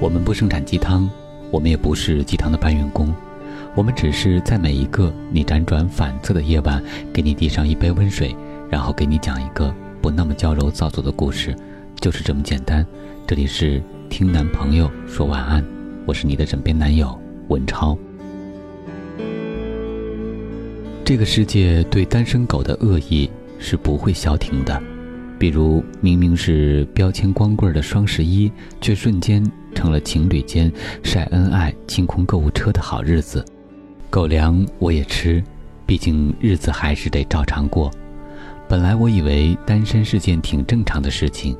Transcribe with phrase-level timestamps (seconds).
[0.00, 1.10] 我们不生产鸡汤，
[1.50, 3.12] 我们也不是鸡汤的搬运工，
[3.74, 6.80] 我们只是在每一个你辗转反侧的夜晚，
[7.12, 8.34] 给你递上一杯温水，
[8.70, 11.52] 然后给你讲一个不那么娇柔造作的故事，
[12.00, 12.86] 就是这么简单。
[13.26, 15.64] 这里是听男朋友说晚安，
[16.06, 17.98] 我是你的枕边男友文超。
[21.04, 24.80] 这个世界对单身狗的恶意是不会消停的。
[25.40, 29.44] 比如，明明是标签光棍的双十一，却瞬间
[29.78, 30.72] 成了情侣间
[31.04, 33.44] 晒恩爱、清空购物车的好日子。
[34.10, 35.40] 狗粮我也吃，
[35.86, 37.88] 毕竟日子还是得照常过。
[38.68, 41.56] 本来我以为单身是件挺正常的事情，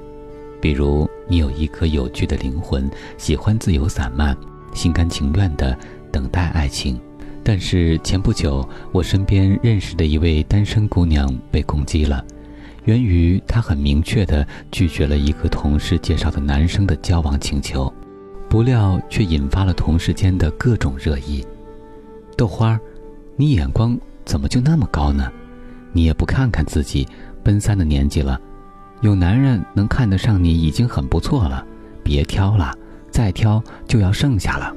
[0.60, 4.36] 比如你有一颗有趣的灵魂，喜欢自由散漫，
[4.74, 5.78] 心甘情愿地
[6.10, 7.00] 等待爱情。
[7.44, 12.24] 但是前不久，我身边认识的一位单身姑娘被攻击了。
[12.84, 17.92] 源于她很明确地拒绝了一个同事介绍的男生的交往请求，
[18.48, 21.44] 不料却引发了同事间的各种热议。
[22.36, 22.78] 豆花，
[23.36, 25.30] 你眼光怎么就那么高呢？
[25.92, 27.06] 你也不看看自己，
[27.42, 28.40] 奔三的年纪了，
[29.00, 31.64] 有男人能看得上你已经很不错了，
[32.02, 32.74] 别挑了，
[33.10, 34.74] 再挑就要剩下了。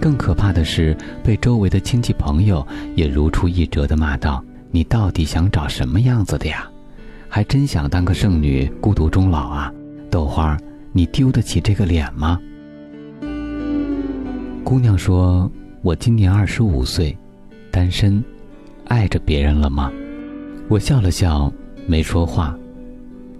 [0.00, 4.42] 更可怕的是，被周围的亲戚朋友也如出一辙的骂道。
[4.70, 6.68] 你到底想找什么样子的呀？
[7.28, 9.72] 还真想当个剩女，孤独终老啊？
[10.10, 10.56] 豆花，
[10.92, 12.40] 你丢得起这个脸吗？
[14.64, 15.50] 姑娘说
[15.82, 17.16] ：“我今年二十五岁，
[17.70, 18.22] 单身，
[18.86, 19.90] 爱着别人了吗？”
[20.68, 21.52] 我笑了笑，
[21.86, 22.54] 没说话。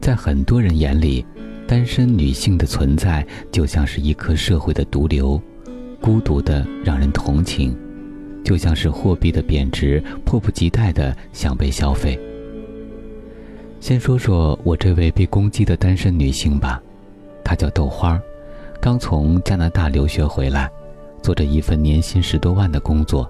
[0.00, 1.24] 在很多人眼里，
[1.66, 5.40] 单身女性的存在就像是一颗社会的毒瘤，
[6.00, 7.76] 孤独的让人同情。
[8.44, 12.18] 就像是货币的贬值，迫不及待的想被消费。
[13.80, 16.82] 先说说我这位被攻击的单身女性吧，
[17.48, 18.20] 她叫豆花，
[18.78, 20.70] 刚从加拿大留学回来，
[21.22, 23.26] 做着一份年薪十多万的工作，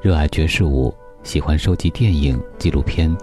[0.00, 3.14] 热爱爵士舞，喜欢收集电影纪录片。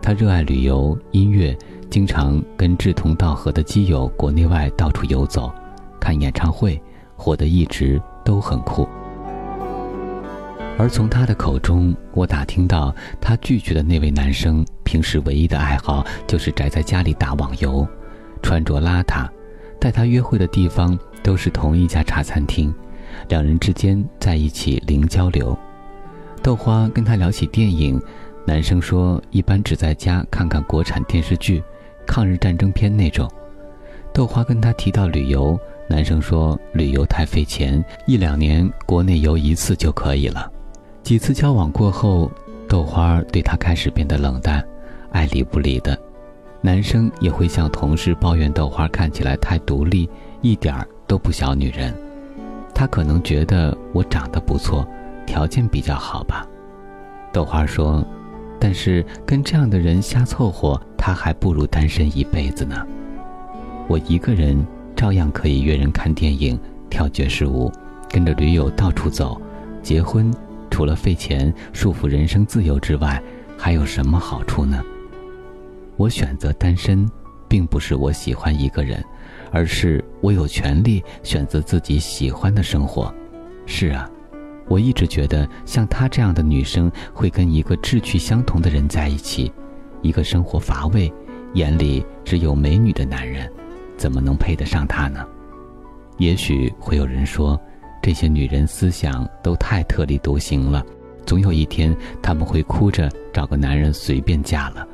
[0.00, 1.58] 她热爱旅游音乐，
[1.90, 5.52] 经常跟志同道合的基友国内外到处游走，
[5.98, 6.80] 看演唱会，
[7.16, 8.88] 活得一直都很酷。
[10.78, 17.84] 而从他的口中，我打听到，他拒绝的那位男生平时唯一的爱好就是宅在家里打网游，
[18.42, 19.28] 穿着邋遢，
[19.82, 22.72] 带他约会的地方都是同一家茶餐厅，
[23.28, 25.58] 两人之间在一起零交流。
[26.40, 28.00] 豆花跟他聊起电影，
[28.46, 31.60] 男生说一般只在家看看国产电视剧，
[32.06, 33.28] 抗日战争片那种。
[34.14, 40.48] 豆花跟他提到旅游，男生说旅游太费钱，一两年国内游一次就可以了。
[41.02, 42.30] 几次交往过后，
[42.68, 44.64] 豆花对他开始变得冷淡，
[45.10, 45.98] 爱理不理的。
[46.64, 50.08] 男生也会向同事抱怨豆花看起来太独立，
[50.40, 51.92] 一点儿都不小女人。
[52.72, 54.86] 他可能觉得我长得不错，
[55.26, 56.46] 条件比较好吧。
[57.32, 58.04] 豆花说
[58.60, 62.86] ：“但是跟这样的人瞎凑合，他还不如单身一辈子呢。
[63.88, 66.58] 我一个人照样可以约人看电影、
[66.88, 67.72] 跳爵士舞，
[68.08, 69.40] 跟着驴友到处走，
[69.82, 70.32] 结婚。”
[70.70, 73.22] 除了费钱束缚人生自由之外，
[73.58, 74.82] 还有什么好处呢？
[75.96, 77.08] 我选择单身，
[77.48, 79.04] 并不是我喜欢一个人，
[79.50, 83.12] 而是我有权利选择自己喜欢的生活。
[83.66, 84.10] 是啊，
[84.66, 89.52] 我一直觉得像她这样的女生会跟一个志趣相同的人在一起，
[90.00, 91.12] 一个生活乏味、
[91.54, 93.50] 眼里只有美女的男人，
[93.96, 95.26] 怎么能配得上她呢？
[96.18, 97.60] 也许会有人说。
[98.04, 100.84] 这些女人思想都太特立独行了，
[101.24, 104.84] 总有一天她们会哭着找个男人随便嫁了。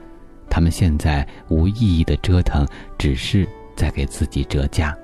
[0.50, 2.66] 他们现在无意义的折腾，
[2.96, 4.96] 只是在给自己折价。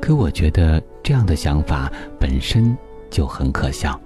[0.00, 2.76] 可我觉得这样的想法本身
[3.10, 4.00] 就很可笑。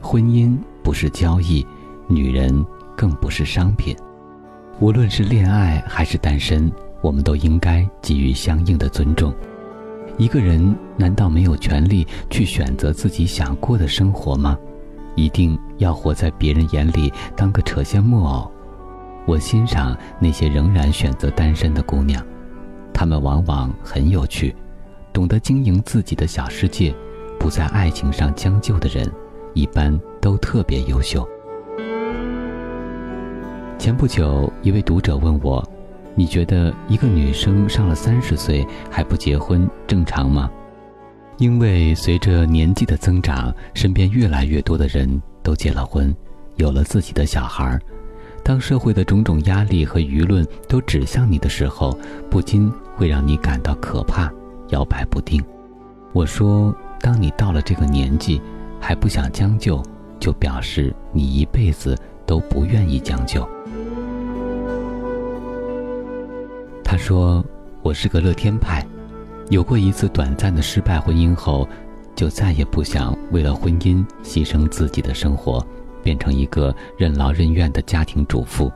[0.00, 1.66] 婚姻不是交易，
[2.06, 2.64] 女人
[2.96, 3.96] 更不是商品。
[4.78, 6.70] 无论是恋爱还是单身，
[7.00, 9.34] 我们都应该给予相应的尊重。
[10.16, 14.56] 一个人难道没有权利去选择自己想过的生活吗？
[15.14, 18.50] 一定要活在别人眼里当个扯线木偶？
[19.26, 22.24] 我欣赏那些仍然选择单身的姑娘，
[22.94, 24.54] 她们往往很有趣，
[25.12, 26.94] 懂得经营自己的小世界，
[27.38, 29.04] 不在爱情上将就的人，
[29.52, 31.28] 一般都特别优秀。
[33.78, 35.62] 前不久，一位读者问我。
[36.18, 40.50] 你觉得一个女生上了三十岁还不结婚正常吗？
[41.36, 46.14] 因为随着年纪的增长，身边越来越多的人都结了婚，
[46.54, 47.78] 有了自己的小孩儿。
[48.46, 51.98] 当社会的种种压力和舆论都指向你的时候，
[52.30, 54.32] 不禁会让你感到可怕，
[54.68, 55.42] 摇摆不定。
[56.12, 58.40] 我说，当你到了这个年纪，
[58.80, 59.82] 还不想将就，
[60.20, 63.44] 就表示你一辈子都不愿意将就。
[66.84, 67.44] 他说，
[67.82, 68.86] 我是个乐天派，
[69.50, 71.68] 有过一次短暂的失败婚姻后，
[72.14, 75.66] 就再也不想为了婚姻牺牲自己的生活，
[76.06, 78.70] 变成一个任劳任怨的家庭主妇。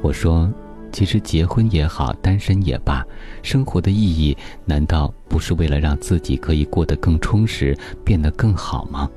[0.00, 0.48] 我说。
[0.92, 3.04] 其实结婚也好，单身也罢，
[3.42, 9.10] 生活的意义难道不是为了让自己可以过得更充实，变得更好吗？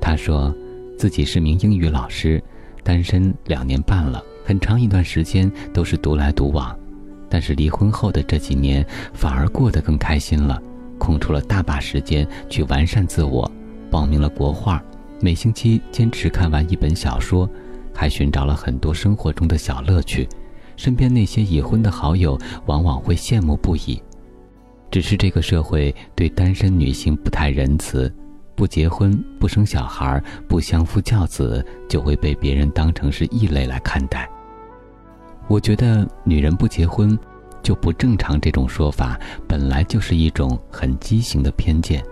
[0.00, 0.54] 他说，
[0.96, 2.40] 自己是名英语老师，
[2.84, 6.78] 单身两年半了，很长一段时间都是独来独往，
[7.28, 10.62] 但是离婚后的这几年反而过得更开心了，
[10.96, 13.50] 空出了大把时间去完善自我，
[13.90, 14.80] 报名了国画，
[15.20, 17.48] 每星期坚持看完一本小说。
[17.92, 20.26] 还寻找了很多生活中的小乐趣，
[20.76, 24.00] 身边那些已婚的好友往往会羡慕不已。
[24.90, 28.10] 只是这个社会对单身女性不太仁慈，
[28.54, 34.26] 不结婚、不生小孩、不相夫教子，就会被别人当成是异类来看待。
[35.48, 37.18] 我觉得女人不结婚
[37.62, 42.02] 就不正常这种说法，本来就是一种很畸形的偏见，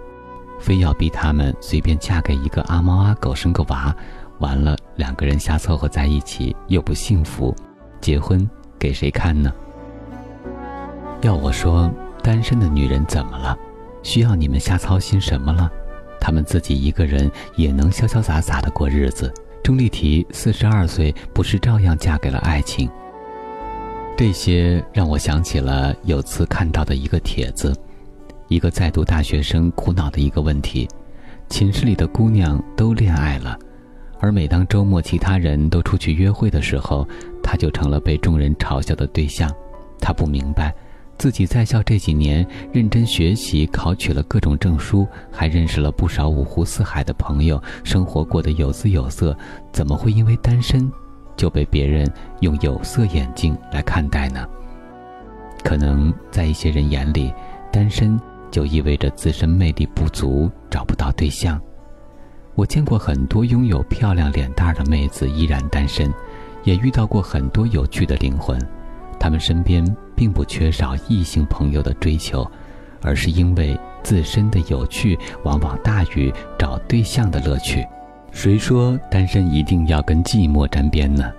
[0.58, 3.94] 非要逼他们随便嫁给一个阿猫阿狗生个娃。
[4.38, 7.54] 完了，两个人瞎凑合在一起又不幸福，
[8.00, 9.52] 结婚给谁看呢？
[11.22, 11.90] 要我说，
[12.22, 13.58] 单身的女人怎么了？
[14.04, 15.68] 需要你们瞎操心什么了？
[16.20, 19.32] 她们自己一个人也能潇潇洒洒的过日子。
[19.62, 22.88] 钟丽缇四十二岁，不是照样嫁给了爱情？
[24.16, 27.76] 这些让我想起了有次看到的一个帖子，
[28.48, 30.88] 一个在读大学生苦恼的一个问题：
[31.50, 33.58] 寝室里的姑娘都恋爱了。
[34.20, 37.06] 而每当周末其他人都出去约会的时候，
[37.42, 39.50] 他就成了被众人嘲笑的对象。
[40.00, 40.74] 他不明白，
[41.18, 49.36] 自己在校这几年认真学习，考取了各种证书，还认识了不少五湖四海的朋友，生活过得有滋有色，
[49.72, 50.90] 怎么会因为单身
[51.36, 52.10] 就被别人
[52.40, 54.48] 用有色眼镜来看待呢？
[55.62, 57.32] 可能在一些人眼里，
[57.70, 58.18] 单身
[58.50, 61.60] 就意味着自身魅力不足，找不到对象。
[62.54, 66.12] 我见过很多拥有漂亮脸蛋的妹子依然单身，
[66.64, 68.58] 也遇到过很多有趣的灵魂，
[69.18, 69.84] 她们身边
[70.16, 72.44] 并不缺少异性朋友的追求，
[73.00, 77.86] 而是因为自身的有趣往往大于找对象的乐趣。
[78.32, 81.32] 谁说单身一定要跟寂寞沾边呢？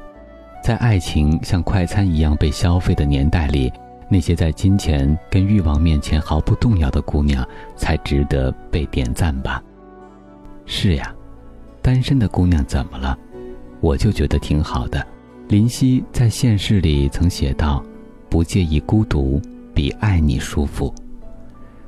[0.63, 3.71] 在爱情像快餐一样被消费的年代里，
[4.09, 9.63] 那些在金钱跟欲望面前毫不动摇的姑娘，才值得被点赞吧。
[10.65, 11.13] 是呀，
[11.81, 13.17] 单身的姑娘怎么了？
[13.79, 15.06] 我就觉得挺好的。
[15.47, 17.83] 林夕在现实里曾写道
[18.29, 19.41] ：“不介意孤独，
[19.73, 20.94] 比爱你舒服。”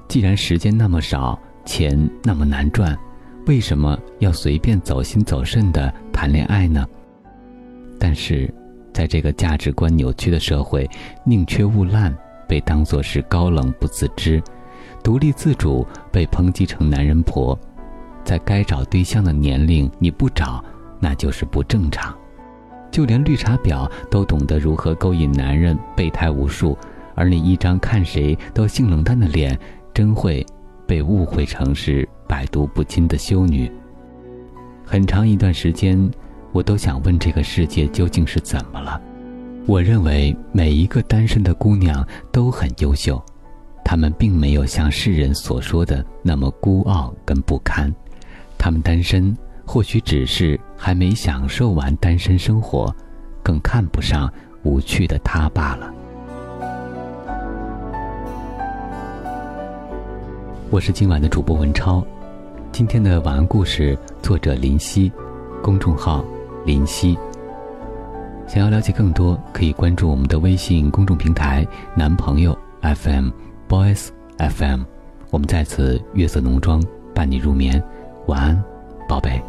[0.07, 2.97] 既然时间那么少，钱那么难赚，
[3.45, 6.88] 为什么要随便走心走肾的谈恋爱呢？
[8.00, 8.51] 但是，
[8.93, 10.89] 在这个价值观扭曲的社会，
[11.23, 12.15] 宁缺毋滥
[12.47, 14.41] 被当作是高冷不自知，
[15.03, 17.57] 独立自主被抨击成男人婆。
[18.23, 20.63] 在该找对象的年龄，你不找，
[20.99, 22.15] 那就是不正常。
[22.91, 26.77] 就连绿茶婊都懂得如何勾引男人，备胎无数，
[27.15, 29.57] 而你一张看谁都性冷淡的脸，
[29.93, 30.45] 真会
[30.86, 33.71] 被误会成是百毒不侵的修女。
[34.86, 36.12] 很长一段时间，
[36.51, 39.01] 我都想问这个世界究竟是怎么了。
[39.65, 43.22] 我认为每一个单身的姑娘都很优秀，
[43.86, 47.93] 她们并没有像世人所说的那么孤傲跟不堪。
[48.58, 52.93] 她们单身，或许只是还没享受完单身生活，
[53.41, 54.31] 更看不上
[54.63, 55.93] 无趣的他罢了。
[60.70, 62.05] 我是今晚的主播文超，
[62.72, 65.12] 今天的晚安故事作者林夕，
[65.62, 66.25] 公众号
[66.65, 67.18] 林夕。
[68.48, 71.65] 想要了解更多，可以关注我们的微信公众平台
[71.96, 74.82] “男朋友 FM”，Boys FM。
[75.30, 76.84] 我们在此月色浓妆
[77.15, 77.82] 伴你入眠。
[78.27, 78.63] 晚安，
[79.08, 79.41] 宝贝。